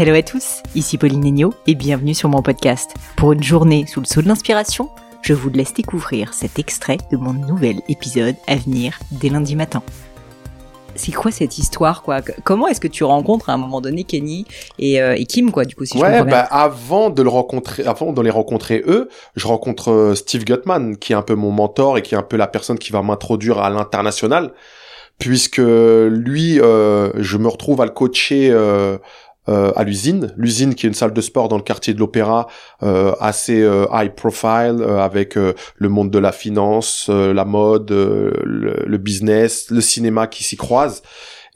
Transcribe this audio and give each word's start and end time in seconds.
Hello 0.00 0.14
à 0.14 0.22
tous, 0.22 0.62
ici 0.76 0.96
Pauline 0.96 1.26
Agneau 1.26 1.52
et 1.66 1.74
bienvenue 1.74 2.14
sur 2.14 2.28
mon 2.28 2.40
podcast. 2.40 2.94
Pour 3.16 3.32
une 3.32 3.42
journée 3.42 3.84
sous 3.88 3.98
le 3.98 4.06
sceau 4.06 4.22
de 4.22 4.28
l'inspiration, 4.28 4.90
je 5.22 5.32
vous 5.32 5.50
laisse 5.50 5.74
découvrir 5.74 6.34
cet 6.34 6.60
extrait 6.60 6.98
de 7.10 7.16
mon 7.16 7.32
nouvel 7.32 7.80
épisode 7.88 8.36
à 8.46 8.54
venir 8.54 8.96
dès 9.10 9.28
lundi 9.28 9.56
matin. 9.56 9.82
C'est 10.94 11.10
quoi 11.10 11.32
cette 11.32 11.58
histoire 11.58 12.04
quoi? 12.04 12.20
Comment 12.44 12.68
est-ce 12.68 12.80
que 12.80 12.86
tu 12.86 13.02
rencontres 13.02 13.50
à 13.50 13.54
un 13.54 13.56
moment 13.56 13.80
donné 13.80 14.04
Kenny 14.04 14.46
et, 14.78 15.02
euh, 15.02 15.16
et 15.16 15.26
Kim 15.26 15.50
quoi 15.50 15.64
du 15.64 15.74
coup 15.74 15.84
si 15.84 15.98
ouais, 15.98 16.18
je 16.18 16.22
bah, 16.22 16.42
avant 16.42 17.10
de 17.10 17.20
le 17.20 17.28
rencontrer, 17.28 17.84
avant 17.84 18.12
de 18.12 18.22
les 18.22 18.30
rencontrer 18.30 18.84
eux, 18.86 19.08
je 19.34 19.48
rencontre 19.48 19.90
euh, 19.90 20.14
Steve 20.14 20.44
Gutman 20.44 20.96
qui 20.96 21.12
est 21.12 21.16
un 21.16 21.22
peu 21.22 21.34
mon 21.34 21.50
mentor 21.50 21.98
et 21.98 22.02
qui 22.02 22.14
est 22.14 22.18
un 22.18 22.22
peu 22.22 22.36
la 22.36 22.46
personne 22.46 22.78
qui 22.78 22.92
va 22.92 23.02
m'introduire 23.02 23.58
à 23.58 23.68
l'international 23.68 24.52
puisque 25.18 25.58
lui, 25.58 26.60
euh, 26.60 27.10
je 27.16 27.38
me 27.38 27.48
retrouve 27.48 27.80
à 27.80 27.84
le 27.84 27.90
coacher 27.90 28.50
euh, 28.50 28.98
euh, 29.48 29.72
à 29.76 29.84
l'usine, 29.84 30.32
l'usine 30.36 30.74
qui 30.74 30.86
est 30.86 30.88
une 30.88 30.94
salle 30.94 31.12
de 31.12 31.20
sport 31.20 31.48
dans 31.48 31.56
le 31.56 31.62
quartier 31.62 31.94
de 31.94 31.98
l'Opéra, 31.98 32.48
euh, 32.82 33.14
assez 33.18 33.62
euh, 33.62 33.86
high 33.92 34.14
profile, 34.14 34.76
euh, 34.80 34.98
avec 34.98 35.36
le 35.36 35.88
monde 35.88 36.10
de 36.10 36.18
la 36.18 36.32
finance, 36.32 37.08
la 37.08 37.44
mode, 37.44 37.90
le, 37.90 38.84
le, 38.86 38.98
business, 38.98 39.70
le 39.70 39.80
cinéma 39.80 40.26
qui 40.26 40.44
s'y 40.44 40.56
croisent. 40.56 41.02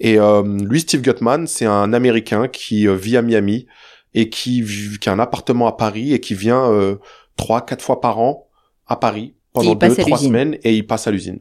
Et 0.00 0.18
lui, 0.18 0.80
Steve 0.80 1.02
Gutman, 1.02 1.46
c'est 1.46 1.66
un 1.66 1.92
Américain 1.92 2.48
qui 2.48 2.88
vit 2.88 3.16
à 3.16 3.22
Miami 3.22 3.66
et 4.14 4.30
qui, 4.30 4.64
qui 5.00 5.08
a 5.08 5.12
un 5.12 5.18
appartement 5.18 5.68
à 5.68 5.72
Paris 5.72 6.12
et 6.12 6.20
qui 6.20 6.34
vient 6.34 6.96
trois, 7.36 7.60
quatre 7.64 7.82
fois 7.82 8.00
par 8.00 8.18
an 8.18 8.48
à 8.86 8.96
Paris 8.96 9.34
pendant 9.52 9.74
deux, 9.74 9.94
trois 9.94 10.18
semaines 10.18 10.56
et 10.64 10.74
il 10.74 10.86
passe 10.86 11.06
à 11.06 11.10
l'usine. 11.10 11.40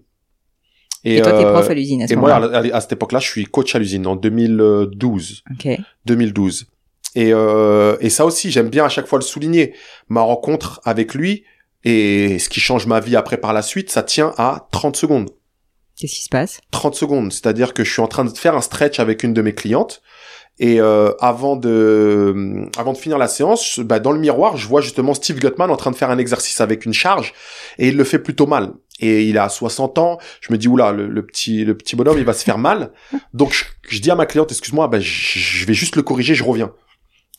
Et, 1.03 1.17
et 1.17 1.21
toi, 1.21 1.31
t'es 1.33 1.43
prof 1.43 1.69
à 1.69 1.73
l'usine 1.73 2.03
à 2.03 2.07
ce 2.07 2.13
Et 2.13 2.15
moi, 2.15 2.33
à, 2.35 2.81
cette 2.81 2.93
époque-là, 2.93 3.19
je 3.19 3.27
suis 3.27 3.45
coach 3.45 3.75
à 3.75 3.79
l'usine 3.79 4.05
en 4.07 4.15
2012. 4.15 5.43
Ok. 5.51 5.67
2012. 6.05 6.67
Et, 7.15 7.33
euh, 7.33 7.97
et 7.99 8.09
ça 8.09 8.25
aussi, 8.25 8.51
j'aime 8.51 8.69
bien 8.69 8.85
à 8.85 8.89
chaque 8.89 9.07
fois 9.07 9.19
le 9.19 9.23
souligner. 9.23 9.73
Ma 10.09 10.21
rencontre 10.21 10.79
avec 10.83 11.13
lui 11.13 11.43
et 11.83 12.39
ce 12.39 12.49
qui 12.49 12.59
change 12.59 12.85
ma 12.85 12.99
vie 12.99 13.15
après 13.15 13.37
par 13.37 13.53
la 13.53 13.61
suite, 13.61 13.89
ça 13.89 14.03
tient 14.03 14.33
à 14.37 14.67
30 14.71 14.95
secondes. 14.95 15.29
Qu'est-ce 15.99 16.15
qui 16.15 16.23
se 16.23 16.29
passe? 16.29 16.61
30 16.71 16.95
secondes. 16.95 17.31
C'est-à-dire 17.31 17.73
que 17.73 17.83
je 17.83 17.91
suis 17.91 18.01
en 18.01 18.07
train 18.07 18.25
de 18.25 18.29
faire 18.29 18.55
un 18.55 18.61
stretch 18.61 18.99
avec 18.99 19.23
une 19.23 19.33
de 19.33 19.41
mes 19.41 19.53
clientes. 19.53 20.01
Et 20.59 20.79
euh, 20.79 21.11
avant 21.19 21.55
de 21.55 22.67
avant 22.77 22.93
de 22.93 22.97
finir 22.97 23.17
la 23.17 23.27
séance, 23.27 23.79
bah, 23.79 23.99
dans 23.99 24.11
le 24.11 24.19
miroir, 24.19 24.57
je 24.57 24.67
vois 24.67 24.81
justement 24.81 25.13
Steve 25.13 25.39
Gutman 25.39 25.71
en 25.71 25.77
train 25.77 25.91
de 25.91 25.95
faire 25.95 26.11
un 26.11 26.17
exercice 26.17 26.61
avec 26.61 26.85
une 26.85 26.93
charge 26.93 27.33
et 27.79 27.87
il 27.87 27.97
le 27.97 28.03
fait 28.03 28.19
plutôt 28.19 28.45
mal 28.45 28.73
et 29.01 29.25
il 29.25 29.37
a 29.37 29.49
60 29.49 29.97
ans. 29.97 30.17
Je 30.39 30.53
me 30.53 30.57
dis 30.57 30.67
oula, 30.67 30.91
le, 30.91 31.07
le 31.07 31.25
petit 31.25 31.65
le 31.65 31.75
petit 31.75 31.95
bonhomme, 31.95 32.17
il 32.17 32.25
va 32.25 32.33
se 32.33 32.43
faire 32.43 32.57
mal. 32.57 32.91
Donc 33.33 33.53
je, 33.89 33.99
dis 33.99 34.11
à 34.11 34.15
ma 34.15 34.25
cliente, 34.25 34.51
excuse-moi, 34.51 34.87
ben 34.87 35.01
je, 35.01 35.65
vais 35.65 35.73
juste 35.73 35.95
le 35.95 36.03
corriger, 36.03 36.35
je 36.35 36.43
reviens. 36.43 36.71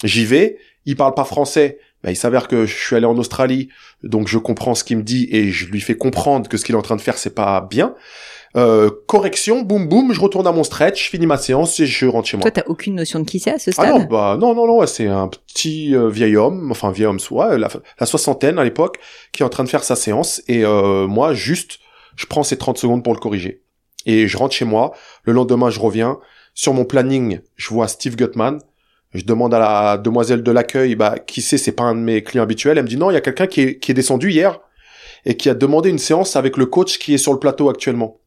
J'y 0.04 0.24
vais. 0.24 0.58
Il 0.84 0.96
parle 0.96 1.14
pas 1.14 1.24
français. 1.24 1.78
Ben, 2.02 2.10
il 2.10 2.16
s'avère 2.16 2.48
que 2.48 2.66
je 2.66 2.74
suis 2.74 2.96
allé 2.96 3.06
en 3.06 3.16
Australie, 3.16 3.68
donc 4.02 4.26
je 4.26 4.36
comprends 4.36 4.74
ce 4.74 4.82
qu'il 4.82 4.96
me 4.96 5.04
dit 5.04 5.28
et 5.30 5.52
je 5.52 5.66
lui 5.66 5.80
fais 5.80 5.94
comprendre 5.94 6.48
que 6.48 6.56
ce 6.56 6.64
qu'il 6.64 6.74
est 6.74 6.78
en 6.78 6.82
train 6.82 6.96
de 6.96 7.00
faire 7.00 7.16
c'est 7.16 7.34
pas 7.34 7.60
bien. 7.60 7.94
Euh, 8.54 8.90
correction, 9.06 9.62
boum 9.62 9.88
boum, 9.88 10.12
je 10.12 10.20
retourne 10.20 10.46
à 10.46 10.52
mon 10.52 10.62
stretch, 10.62 11.04
je 11.04 11.10
finis 11.10 11.26
ma 11.26 11.38
séance 11.38 11.80
et 11.80 11.86
je 11.86 12.06
rentre 12.06 12.28
chez 12.28 12.36
moi. 12.36 12.42
Toi, 12.42 12.50
t'as 12.50 12.68
aucune 12.68 12.94
notion 12.96 13.20
de 13.20 13.24
qui 13.24 13.38
c'est 13.38 13.52
à 13.52 13.58
ce 13.58 13.70
stade 13.70 13.86
Ah 13.88 13.98
non, 13.98 14.04
bah 14.04 14.36
non, 14.38 14.54
non, 14.54 14.66
non, 14.66 14.86
c'est 14.86 15.06
un 15.06 15.28
petit 15.28 15.94
euh, 15.94 16.10
vieil 16.10 16.36
homme, 16.36 16.70
enfin 16.70 16.92
vieil 16.92 17.06
homme, 17.06 17.20
soit 17.20 17.56
la, 17.56 17.68
la, 17.98 18.06
soixantaine 18.06 18.58
à 18.58 18.64
l'époque, 18.64 18.98
qui 19.32 19.42
est 19.42 19.46
en 19.46 19.48
train 19.48 19.64
de 19.64 19.70
faire 19.70 19.84
sa 19.84 19.96
séance 19.96 20.42
et 20.48 20.64
euh, 20.64 21.06
moi 21.06 21.32
juste 21.32 21.78
je 22.14 22.26
prends 22.26 22.42
ces 22.42 22.58
30 22.58 22.76
secondes 22.76 23.02
pour 23.02 23.14
le 23.14 23.20
corriger. 23.20 23.62
Et 24.04 24.26
je 24.28 24.36
rentre 24.36 24.54
chez 24.54 24.66
moi, 24.66 24.92
le 25.22 25.32
lendemain 25.32 25.70
je 25.70 25.80
reviens, 25.80 26.18
sur 26.52 26.74
mon 26.74 26.84
planning, 26.84 27.40
je 27.56 27.70
vois 27.70 27.88
Steve 27.88 28.16
Gutman, 28.16 28.58
je 29.14 29.24
demande 29.24 29.54
à 29.54 29.58
la 29.58 29.96
demoiselle 29.96 30.42
de 30.42 30.50
l'accueil, 30.50 30.94
bah, 30.94 31.18
qui 31.18 31.40
c'est, 31.40 31.56
c'est 31.56 31.72
pas 31.72 31.84
un 31.84 31.94
de 31.94 32.00
mes 32.00 32.22
clients 32.22 32.42
habituels, 32.42 32.76
elle 32.76 32.84
me 32.84 32.88
dit 32.88 32.98
non, 32.98 33.10
il 33.10 33.14
y 33.14 33.16
a 33.16 33.22
quelqu'un 33.22 33.46
qui 33.46 33.62
est, 33.62 33.78
qui 33.78 33.92
est 33.92 33.94
descendu 33.94 34.30
hier, 34.30 34.60
et 35.24 35.36
qui 35.36 35.48
a 35.48 35.54
demandé 35.54 35.88
une 35.88 35.98
séance 35.98 36.36
avec 36.36 36.56
le 36.58 36.66
coach 36.66 36.98
qui 36.98 37.14
est 37.14 37.18
sur 37.18 37.32
le 37.32 37.38
plateau 37.38 37.70
actuellement. 37.70 38.18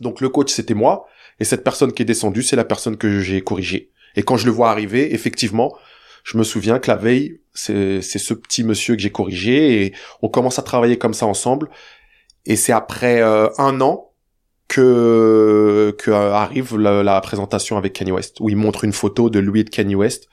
Donc 0.00 0.20
le 0.20 0.28
coach 0.28 0.52
c'était 0.52 0.74
moi, 0.74 1.06
et 1.40 1.44
cette 1.44 1.64
personne 1.64 1.92
qui 1.92 2.02
est 2.02 2.06
descendue, 2.06 2.42
c'est 2.42 2.56
la 2.56 2.64
personne 2.64 2.96
que 2.96 3.20
j'ai 3.20 3.40
corrigée. 3.40 3.90
Et 4.16 4.22
quand 4.22 4.36
je 4.36 4.46
le 4.46 4.52
vois 4.52 4.70
arriver, 4.70 5.14
effectivement, 5.14 5.74
je 6.22 6.38
me 6.38 6.44
souviens 6.44 6.78
que 6.78 6.90
la 6.90 6.96
veille, 6.96 7.40
c'est 7.52 8.00
ce 8.00 8.34
petit 8.34 8.64
monsieur 8.64 8.96
que 8.96 9.02
j'ai 9.02 9.10
corrigé, 9.10 9.84
et 9.84 9.94
on 10.22 10.28
commence 10.28 10.58
à 10.58 10.62
travailler 10.62 10.98
comme 10.98 11.14
ça 11.14 11.26
ensemble, 11.26 11.68
et 12.46 12.56
c'est 12.56 12.72
après 12.72 13.20
euh, 13.22 13.48
un 13.58 13.80
an 13.80 14.10
que, 14.68 15.94
que 15.98 16.10
arrive 16.10 16.78
la, 16.78 17.20
présentation 17.20 17.76
avec 17.76 17.92
Kanye 17.92 18.12
West, 18.12 18.40
où 18.40 18.48
il 18.48 18.56
montre 18.56 18.84
une 18.84 18.92
photo 18.92 19.30
de 19.30 19.38
lui 19.38 19.60
et 19.60 19.64
de 19.64 19.70
Kanye 19.70 19.94
West. 19.94 20.28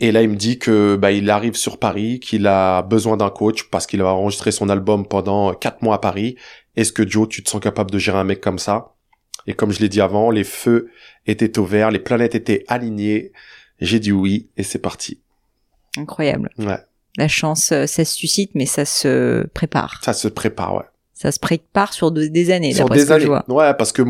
Et 0.00 0.12
là, 0.12 0.22
il 0.22 0.28
me 0.28 0.36
dit 0.36 0.58
que 0.58 0.96
bah, 0.96 1.12
il 1.12 1.30
arrive 1.30 1.54
sur 1.54 1.78
Paris, 1.78 2.20
qu'il 2.20 2.46
a 2.46 2.82
besoin 2.82 3.16
d'un 3.16 3.30
coach 3.30 3.64
parce 3.70 3.86
qu'il 3.86 4.00
a 4.00 4.06
enregistré 4.06 4.50
son 4.50 4.68
album 4.68 5.06
pendant 5.06 5.54
quatre 5.54 5.82
mois 5.82 5.96
à 5.96 5.98
Paris. 5.98 6.36
Est-ce 6.76 6.92
que 6.92 7.08
Joe, 7.08 7.28
tu 7.28 7.42
te 7.42 7.50
sens 7.50 7.60
capable 7.60 7.90
de 7.90 7.98
gérer 7.98 8.18
un 8.18 8.24
mec 8.24 8.40
comme 8.40 8.58
ça? 8.58 8.94
Et 9.46 9.54
comme 9.54 9.70
je 9.70 9.80
l'ai 9.80 9.88
dit 9.88 10.00
avant, 10.00 10.30
les 10.30 10.44
feux 10.44 10.90
étaient 11.26 11.58
au 11.58 11.64
vert, 11.64 11.90
les 11.90 11.98
planètes 11.98 12.34
étaient 12.34 12.64
alignées. 12.66 13.32
J'ai 13.80 14.00
dit 14.00 14.12
oui 14.12 14.48
et 14.56 14.62
c'est 14.62 14.78
parti. 14.78 15.20
Incroyable. 15.96 16.50
Ouais. 16.58 16.78
La 17.16 17.28
chance, 17.28 17.70
euh, 17.70 17.86
ça 17.86 18.04
se 18.04 18.16
suscite, 18.16 18.50
mais 18.54 18.66
ça 18.66 18.84
se 18.84 19.46
prépare. 19.48 20.00
Ça 20.02 20.12
se 20.12 20.26
prépare, 20.26 20.74
ouais 20.74 20.84
ça 21.14 21.32
se 21.32 21.38
prépare 21.38 21.92
sur 21.92 22.10
des 22.12 22.50
années. 22.50 22.74
Sur 22.74 22.88
des 22.88 23.10
années. 23.10 23.26
Ouais, 23.48 23.72
parce 23.74 23.92
que 23.92 24.02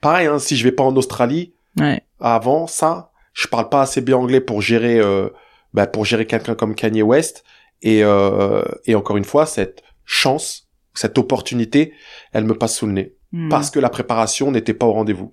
pareil, 0.00 0.26
hein, 0.26 0.38
si 0.38 0.56
je 0.56 0.64
vais 0.64 0.72
pas 0.72 0.84
en 0.84 0.96
Australie, 0.96 1.52
ouais. 1.78 2.02
avant 2.20 2.66
ça, 2.66 3.10
je 3.36 3.46
parle 3.48 3.68
pas 3.68 3.82
assez 3.82 4.00
bien 4.00 4.16
anglais 4.16 4.40
pour 4.40 4.62
gérer, 4.62 4.98
euh, 4.98 5.28
bah, 5.74 5.86
pour 5.86 6.06
gérer 6.06 6.26
quelqu'un 6.26 6.54
comme 6.54 6.74
Kanye 6.74 7.02
West. 7.02 7.44
Et, 7.82 8.02
euh, 8.02 8.62
et 8.86 8.94
encore 8.94 9.18
une 9.18 9.24
fois, 9.24 9.44
cette 9.44 9.82
chance, 10.06 10.68
cette 10.94 11.18
opportunité, 11.18 11.92
elle 12.32 12.44
me 12.44 12.54
passe 12.54 12.76
sous 12.76 12.86
le 12.86 12.92
nez. 12.92 13.14
Hmm. 13.32 13.50
Parce 13.50 13.70
que 13.70 13.78
la 13.78 13.90
préparation 13.90 14.50
n'était 14.50 14.72
pas 14.72 14.86
au 14.86 14.92
rendez-vous. 14.92 15.30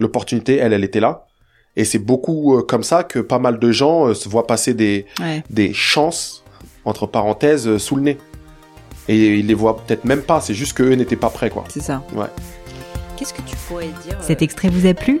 L'opportunité, 0.00 0.56
elle, 0.56 0.72
elle 0.72 0.82
était 0.82 0.98
là. 0.98 1.26
Et 1.76 1.84
c'est 1.84 2.00
beaucoup 2.00 2.56
euh, 2.56 2.62
comme 2.62 2.82
ça 2.82 3.04
que 3.04 3.20
pas 3.20 3.38
mal 3.38 3.60
de 3.60 3.70
gens 3.70 4.08
euh, 4.08 4.14
se 4.14 4.28
voient 4.28 4.48
passer 4.48 4.74
des, 4.74 5.06
des 5.50 5.72
chances, 5.72 6.44
entre 6.84 7.06
parenthèses, 7.06 7.68
euh, 7.68 7.78
sous 7.78 7.94
le 7.94 8.02
nez. 8.02 8.18
Et 9.06 9.38
ils 9.38 9.46
les 9.46 9.54
voient 9.54 9.76
peut-être 9.76 10.04
même 10.04 10.22
pas, 10.22 10.40
c'est 10.40 10.54
juste 10.54 10.72
qu'eux 10.72 10.94
n'étaient 10.94 11.14
pas 11.14 11.30
prêts, 11.30 11.50
quoi. 11.50 11.64
C'est 11.68 11.82
ça. 11.82 12.02
Ouais. 12.12 12.26
Qu'est-ce 13.16 13.34
que 13.34 13.42
tu 13.42 13.54
pourrais 13.68 13.88
dire 14.04 14.18
euh, 14.18 14.22
Cet 14.22 14.42
extrait 14.42 14.68
vous 14.68 14.86
a 14.86 14.94
plu? 14.94 15.20